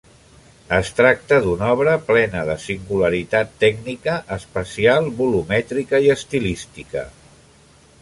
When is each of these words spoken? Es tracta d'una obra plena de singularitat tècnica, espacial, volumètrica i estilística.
Es 0.77 0.87
tracta 0.99 1.37
d'una 1.43 1.67
obra 1.73 1.93
plena 2.07 2.41
de 2.51 2.57
singularitat 2.65 3.53
tècnica, 3.67 4.19
espacial, 4.41 5.15
volumètrica 5.23 6.05
i 6.09 6.15
estilística. 6.19 7.11